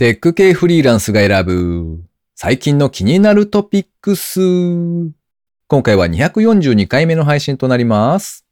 [0.00, 2.02] テック系フリーランスが選ぶ
[2.34, 4.40] 最近の気になるトピックス。
[4.40, 8.46] 今回は242回目の配信となります。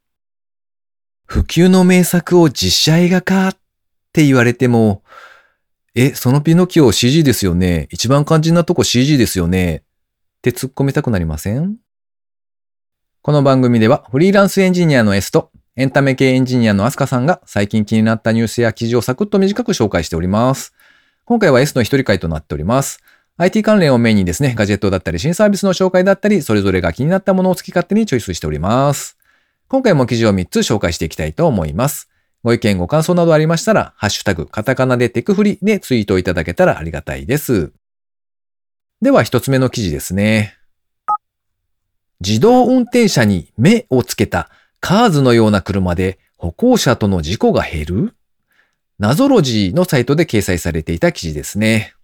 [1.25, 3.57] 普及の名作を実写映画化っ
[4.13, 5.03] て言われても、
[5.95, 7.89] え、そのピノキオ CG ですよね？
[7.91, 9.77] 一番肝心なとこ CG ですよね？
[9.77, 9.83] っ
[10.43, 11.77] て突っ込みたくなりません？
[13.23, 20.75] この番組ではフリーランスエンジニアの S とエンタメ系エンジニアのアスカさんが最近気になったニュースや記事をサクッと短く紹介しております。
[21.29, 23.03] 今回は S の一人会となっております。
[23.37, 29.19] IT 関連をメインにですね、ガジェットだったり新サービスの紹介だったり、それぞれが気になったものを好き勝手にチョイスしております。
[29.69, 32.09] 今回も記事を3つ紹介していきたいと思います。
[32.43, 37.73] ご意見ご感想などありましたら、ハッシュタグ、カタカナでテクフリでツイートいただけたらありがたいです。
[39.03, 40.57] では一つ目の記事ですね。
[42.21, 44.49] 自動運転車に目をつけた
[44.81, 48.15] カーズのような車で歩行者との事故が減る？
[48.99, 51.95] ナゾロジーのサイトで掲載されていた記事ですね。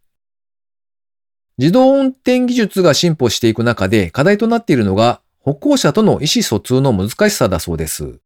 [1.58, 8.20] 自動運転技術が進歩していく中で課題となっているのが歩行者との意思疎通の難しさだそうです。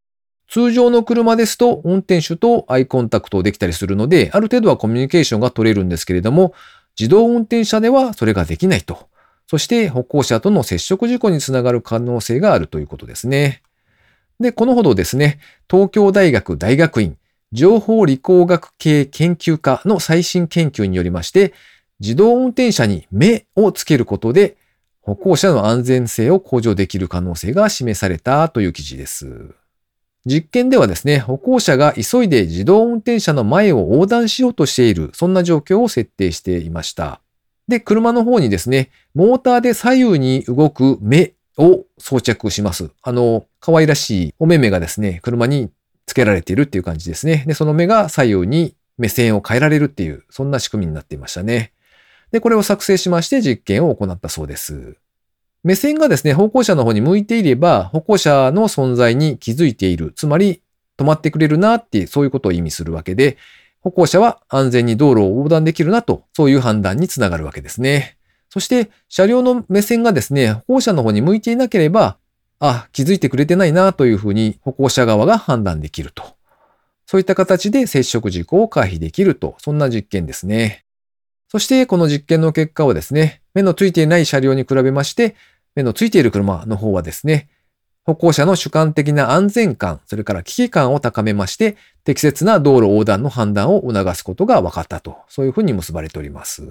[0.51, 6.53] 通常の車ですと運転手とアイコンタクトできたりするので、ある程度はコミュニケーションが取れるんですけれども、
[6.99, 9.09] 自動運転車ではそれができないと。
[9.47, 13.63] そして歩行者との接触事故につながる可能性があるということですね。
[14.41, 15.39] で、このほどですね、
[15.71, 17.17] 東京大学大学院
[17.53, 21.55] 情報理工学系研究科の最新研究によりまして、
[22.01, 24.57] 自動運転車に目をつけることで
[25.09, 29.55] 歩行者の安全性を向上できる可能性が示されたという記事です。
[30.27, 37.23] 実験ではですね、歩行者が急いで自動運転車の前を横断しようとしている、そんな状況を設定していました。
[37.69, 42.91] で、車の方にですね、モーターで左右に動く目を装着します。
[43.03, 45.71] あの、可愛らしいお目目がですね、車に
[46.09, 47.45] つけられているっていう感じですね。
[47.47, 51.73] で、その目が左右に目線を変えられるっていう、そんな仕組みになっていましたね。
[52.33, 54.97] で、これを作成しまして実験を行ったそうです。
[55.63, 60.13] 目線がですね、歩行者の方に向いていれば、歩行者の存在に気づいている。
[60.17, 60.63] つまり、
[60.97, 63.37] 止まってくれるなって、そういうことを意味するわけで、
[63.81, 68.17] 歩行者は安全に道路を横断できるなと、そういう判断につながるわけですね。
[68.51, 72.17] そして、車両の目線がですね、歩行者の方に向いていなければ、
[72.61, 76.25] あ、気づいてくれてないなというふうに歩行者側が判断できると。
[77.07, 80.85] そういった形で接触事故を回避できると、そんな実験ですね。
[81.49, 85.35] そして、この実験の結果はですね、目のついていない車両に比べまして、
[85.75, 87.49] 目のついている車の方はですね、
[88.05, 96.67] 歩行者の主観的な安全感、それから危機感を高めまして、適切な道路横断の判断を促すことが分かったと、そういうふうに結ばれております。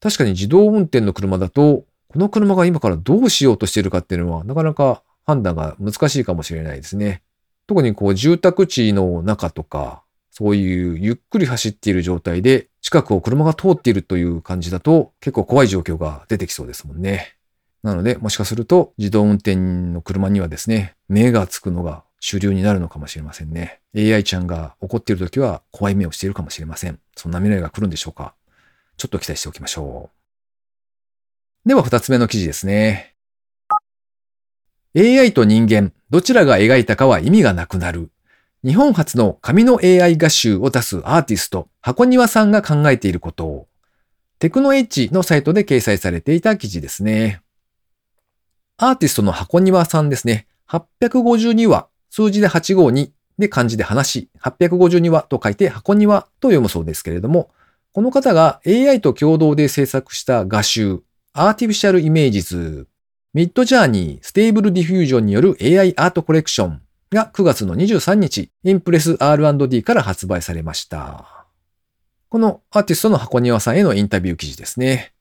[0.00, 7.22] 確かに自動運転の車だと、この車が今からどうしようとしているかっていうのは、なかなか判断が難しいかもしれないですね。
[7.66, 17.34] 特にこう住宅地の中とか、そういうゆっくり走っている状態で、近くを車が通っているという感じだと、結構怖い状況が出てきそうですもんね。
[17.82, 23.80] なので、もしかすると自動運転の車にはですね、目がつくのが主流になるのかもしれませんね。
[23.94, 26.98] AI ちゃんが怒っている時は怖い目をしているかもしれません。
[27.16, 28.34] そんな未来が来るんでしょうか
[28.96, 30.17] ちょっと期待しておきましょう。
[31.68, 33.14] では二つ目の記事ですね。
[34.96, 38.10] AI と人間、どちらが描いたかは意味がなくなる。
[38.64, 43.68] 日本初の紙の AI 画集を出すアーティスト、箱庭さんが考えていることを、
[44.38, 47.42] テクノエッジのサイトで掲載されていた記事ですね。
[48.78, 50.46] アーティストの箱庭さんですね。
[50.70, 57.50] 852話、数字で852で漢字で話、852話と書いて箱庭と読むそうですけれども、
[57.92, 61.02] この方が AI と共同で制作した画集、
[61.34, 62.86] Artificial Images、
[63.32, 71.46] Midjourney、Stable Diffusion による AI アートコレクションが9月の23日、インプレス R&D から発売されました。
[72.28, 75.12] このアーティストの箱庭さんへのインタビュー記事ですね。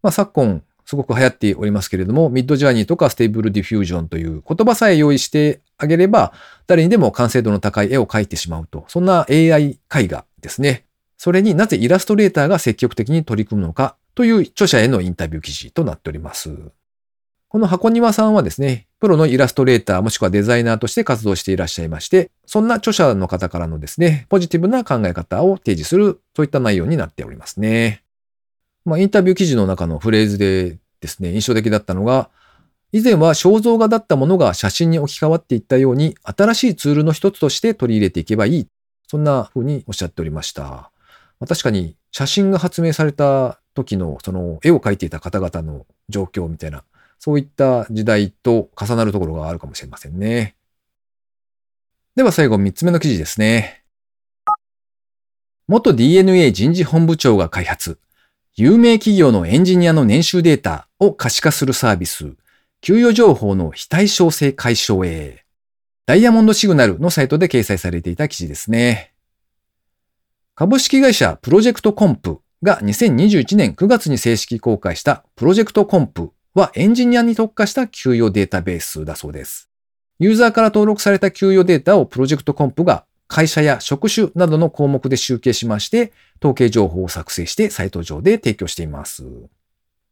[0.00, 6.32] まあ、昨今、すごく流行っておりますけれども、 Midjourney とか Stable Diffusion という言葉さえ用意してあげれば、
[6.66, 8.84] 誰にでも完成度の高い絵を描いてしまうと。
[8.88, 10.84] そんな AI 絵画ですね。
[11.16, 16.50] それになぜイラストレーターが積極的に取り組むのかという著者へのインタビュー記事となっております。
[17.48, 28.02] この箱庭さんはですね、プロのイラストレーターもしくはデザイナーとして活動していらっしゃいまして、そんな著者の方からのですね、ポジティブな考え方を提示する、そういった内容になっておりますね。
[28.84, 32.28] まあ、インタビュー記事の中のフレーズでですね、印象的だったのが、
[32.92, 38.68] 以前は肖像画だったものが写真に置き換わっていったように、新しいツールの一つとして取り入れていけばいい。
[39.08, 40.62] そんな風におっしゃっておりました。
[40.62, 40.90] ま
[41.40, 46.84] あ、確かに写真が発明された時のその絵を描いていた方々の状況みたいな、
[47.18, 50.56] そういった時代と重なるところがあるかもしれませんね。
[52.16, 53.82] では最後3つ目の記事ですね。
[55.66, 57.98] 元 DNA 人事本部長が開発、
[58.54, 62.34] 有名企業のエンジニアの年収データを可視化するサービス、
[62.80, 65.44] 給与情報の非対称性解消へ。
[66.06, 69.14] ダイヤモンドシグナルのサイトで掲載されていた記事ですね。
[70.54, 79.68] 株式会社プロジェクトコンプが2021年9月に正式公開したプロジェクトコンプはエンジニアに特化した給与データベースだそうです。
[80.18, 89.24] ユーザーから登録された給与データをプロジェクトコンプが会社や職種などの項目で集計しまして、統計情報を作成してサイト上で提供しています。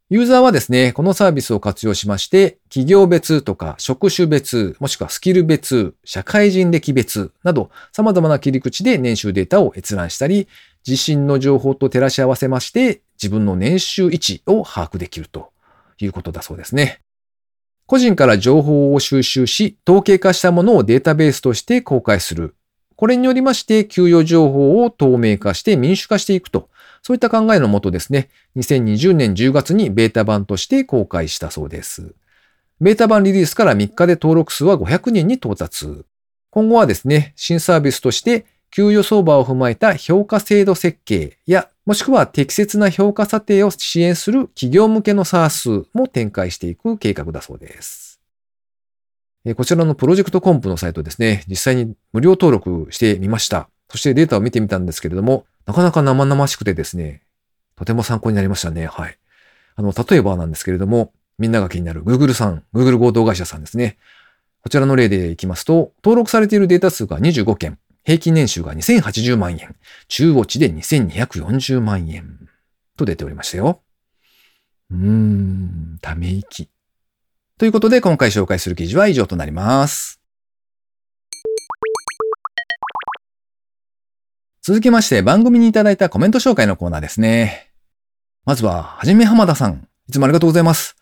[0.09, 10.47] ユーザーはですね、このサービスを活用しまして、企業別とか職種別、もしくはスキル別、社会人歴別など様々な切り口で年収データを閲覧したり、
[10.87, 15.51] 自身の情報と照らし合わせまして、自分の年収位置を把握できると
[15.99, 17.01] いうことだそうですね。
[17.85, 22.55] 個人から情報を収集し、統計化したものをデータベースとして公開する。
[22.95, 26.69] これによりまして、給与情報を透明化して民主化していくと。
[27.01, 32.15] そういった考えのもとですね、2020年10月にベータ版として公開したそうです。
[32.79, 36.05] ベータ版リリースから3日で登録数は500人に到達。
[36.49, 48.19] 今後はですね、新サービスとして給与相場を踏まえた評価制度設計や、もしくは適切な評価査定を支援する企業向けのサースも展開していく計画だそうです。
[49.55, 53.69] こちらのプロジェクトコンプのサイトですね、実際に無料登録してみました。
[53.91, 57.21] そしてデータを見てみたんですけれども、なかなか生々しくてですね、
[57.75, 58.87] とても参考になりましたね。
[58.87, 59.19] はい。
[59.75, 63.97] あの、例えばなんですけれども、みんなが気になる Google さん、Google 合同会社さんですね。
[64.63, 69.75] こちらの例でいきますと、登録されているデータ数が25件、平均年収が2080万円、
[70.09, 72.49] 中央値で2240万円
[72.97, 73.81] と出ておりましたよ。
[74.91, 76.69] うーん、ため息。
[77.57, 80.19] ということで今回紹介する記事は以上となります。
[84.61, 87.71] 続きまして番組にいただいたコメント紹介のコーナーですね。
[88.45, 89.87] まずは、はじめ浜田さん。
[90.09, 90.97] いつもありがとうございます。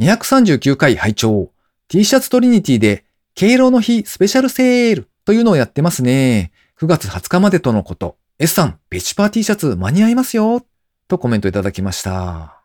[0.00, 1.52] 239回拝聴
[1.86, 3.04] T シャツトリニティで
[3.34, 6.50] 敬老の日スペシャルセールというのをやってますね。
[6.78, 8.16] 9月20日までとのこと。
[8.38, 10.66] S さん、ペチパー T シャツ間に合いますよ。
[11.06, 12.60] とコメントいただきました。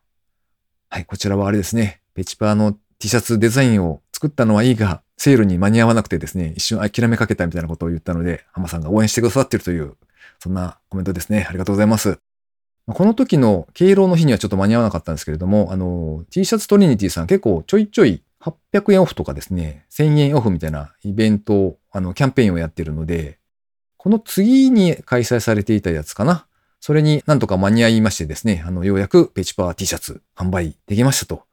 [0.89, 2.01] はい、こちらはあれですね。
[2.15, 9.95] ペチパーの T シャツデザインを作ったのはいいが、セールに間に合わなくてですね、一瞬諦めかけたみたいなことを言ったので、浜さんが応援してくださっているという、
[10.39, 11.45] そんなコメントですね。
[11.47, 12.17] ありがとうございます。
[12.87, 23.39] この時の敬老の日にはちょっと間に合わなかったんですけれども、あの、T シャツトリニティさん結構ちょいちょい800円オフとかですね、1000円オフみたいなイベント、あの、キャンペーンをやってるので、
[23.97, 26.47] この次に開催されていたやつかな。
[26.79, 31.43] それになんとか間に合いましてですね、あの、ようやくペチパー T シャツ販売できましたと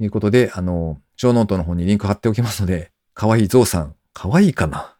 [0.00, 4.96] いうことで、あの、ショーノートの方にリンク貼っておきますので、かわいいゾウさん、かわいいかな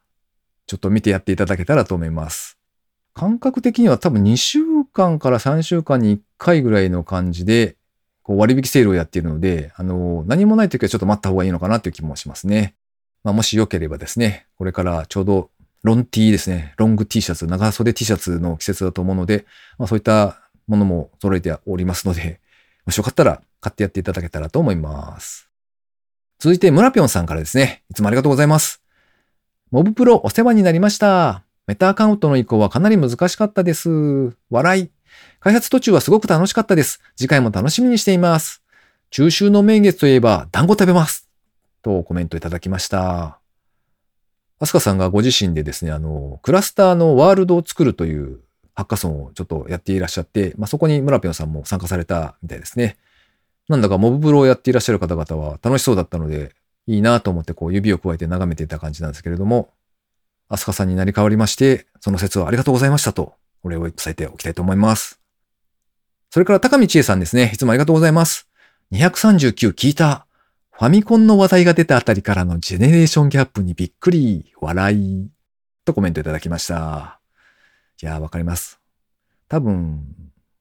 [0.67, 2.59] ちょっと見てやっていただけたらと思います。
[3.13, 4.61] 感覚的には多分2週
[4.93, 7.77] 間から3週間に1回ぐらいの感じで、
[8.25, 12.75] こう割引セールをやっているので、あの、何もない時はちょっと待った方がいいのかなという気もしますね。
[13.23, 15.51] まあ、もしよければですね、これからちょうど
[15.83, 19.45] ロン T ですね、ロング T シャツ、長袖 T シャツの季節だと思うので、
[19.79, 22.41] まあ、そういったものも揃えておりますので、
[22.87, 25.51] もしよかったら買ってやっていただけたらと思います。
[26.39, 27.83] 続いて、村ぴょんさんからですね。
[27.91, 28.83] いつもありがとうございます。
[29.71, 31.43] モブプロお世話になりました。
[31.67, 34.37] メタアカウントの移行はかなり難しかったです。
[34.51, 34.91] 笑い。
[35.41, 37.01] 開発途中はすごく楽しかったです。
[37.17, 38.63] 次回も楽しみにしています。
[39.11, 41.29] 中秋の名月といえば団子食べます。
[41.83, 43.39] とコメントいただきました。
[44.59, 48.41] アスカさんがご自身でですね、あの、クラスターのワールドを作るという
[48.75, 52.97] ハッカソンをちょっとやっていらっしゃって、まあ、そこに村ぴょんさんも参加されたみたいですね。
[53.69, 56.55] なんだかモブプロをやっていらっしゃる方々は楽しそうだったので、
[56.87, 59.71] いいなと思ってこう指を加えて眺めていた感じなんですけれども、
[60.49, 65.21] アスカさんになり変わりまして、その説はありがとうございましたと、お礼を伝えておきたいと思います。
[66.31, 67.51] それから高見千恵さんですね。
[67.53, 68.49] いつもありがとうございます。
[68.93, 70.27] 239聞いた。
[70.71, 75.31] ファミコンの話題が出たあたりからのジェネレーションギャップにびっくり、笑い、
[75.85, 77.21] とコメントいただきました。
[78.03, 78.81] いやわかります。
[79.49, 80.05] 多分、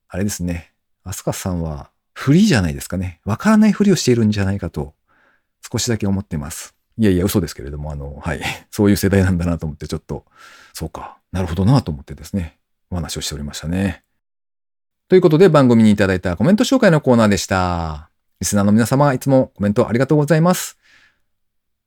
[0.08, 0.72] あれですね。
[1.04, 3.20] アスカさんはフリーじゃないですかね。
[3.26, 4.94] わからないふりをしているんじゃないかと、
[5.72, 6.76] 少しだけ思ってます。
[6.98, 8.42] いやいや、嘘ですけれども、あの、はい。
[8.70, 10.26] そういう世代なんだなと思って、ちょっと、
[10.74, 12.60] そうか、なるほどなと思ってですね、
[12.94, 14.04] お話をしておりましたね。
[15.10, 18.10] ということで、番組にいただいたコメント紹介のコーナーでした。
[18.40, 20.78] リスナーの皆様、いつもコメントありがとうございます。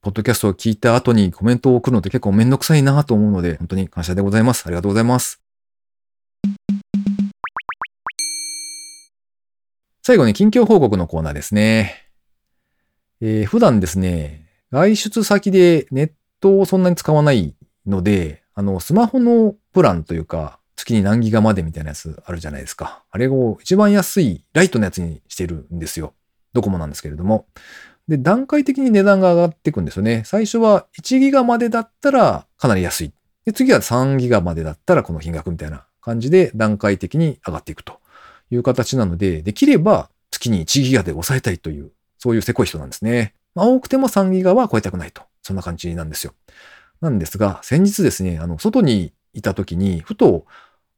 [0.02, 4.66] ポッドキャストを聞いた後にコメントを送るのって結構めんどくさいなと思うので、本当に感謝でございます。
[4.66, 5.40] ありがとうございます。
[10.02, 12.10] 最後に近況報告のコーナーですね。
[13.20, 23.02] えー、普段ですね、外出先でネットをそんなに使わないので、あの、スマホのプランというか、月に何ギガまでみたいなやつあるじゃないですか。
[23.10, 26.14] あれを一番安いライトのやつにしてるんですよ。
[26.52, 27.46] ドコモなんですけれども。
[28.08, 30.22] で、段階的に値段が上がっていくんですよね。
[30.24, 33.12] 最初は1ギガまでだったらかなり安い。
[33.44, 38.00] で、次は3ギガまでだったらこの金額みたいな感じで段階的に上がっていくと
[38.50, 43.34] いう形なので、できれば月に1ギガで抑えたいという、そういうせこい人なんですね。
[43.54, 45.22] まあ、多くても3ギガは超えたくないと。
[45.42, 46.34] そんな感じなんですよ。
[47.00, 50.44] なんですが、先日ですね、あの、外にいた時に、ふと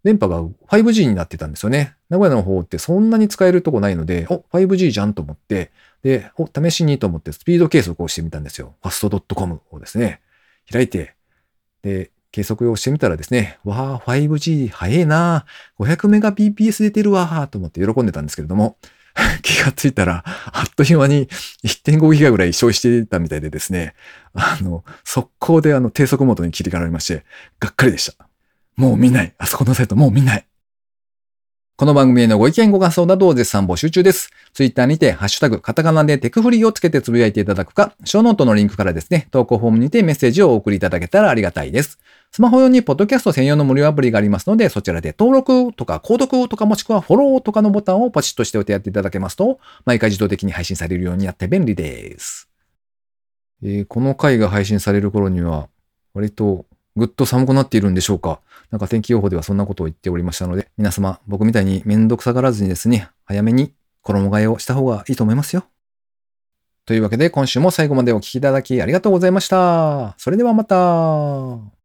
[0.04, 1.94] 電波が 5G になってたんですよね。
[2.08, 5.70] 名古屋の方ってそんなに使えるとこないので、お、5G じゃんと思って、
[6.02, 8.74] で、お、試しにと思ってスピード計測をしてみたんですよ。
[8.82, 10.20] fast.com をですね、
[10.70, 11.14] 開いて、
[11.82, 15.46] で、計測をしてみたらですね、わあ、5G 早えな
[15.78, 18.76] 500メガ BPS 出てるわと思って喜んでたんですけれども、
[19.42, 21.26] 気がついたら、あっという間に
[21.64, 23.94] 1.5ギガぐらい消費してたみたいでですね、
[24.34, 27.24] あの、速攻であの低速モードに切り替えらまして、
[27.58, 28.27] がっかりでした。
[28.78, 29.34] もう見ない。
[29.38, 30.46] あそこのサイトもう見ない。
[31.76, 34.30] この番組へのご意見ご感想などを絶賛募集中です。
[34.54, 41.98] ツイッターにて、ハッシュタグ、カタカナでテクフリーをつけてつぶやいていただくか、ショーノートのリンクからですね、投稿フォームにてメッセージをお送りいただけたらありがたいです。
[42.30, 52.48] スマホ用にポッドキャスト専用の無料アプリがありますので、そちらで登録とか購読とかもしくはフォローとかのボタンをポチッとしておいてやっていただけますと、毎回自動的に配信されるようになって便利です。
[53.64, 55.68] えー、この回が配信される頃には、
[56.14, 56.64] 割と
[56.98, 58.40] ぐっと寒くなっているんでしょうか
[58.70, 65.64] なんか天気予報ではそんなことを言っておりましたので、皆様、僕みたいにめんどくさがらずにですね、早めに衣替えをした方がいいと思いますよ。
[66.84, 70.14] というわけで今週も最後までお聴きいただきありがとうございました。
[70.18, 71.77] それではまた。